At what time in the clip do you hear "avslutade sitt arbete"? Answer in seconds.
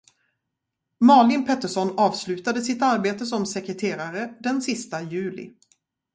1.97-3.25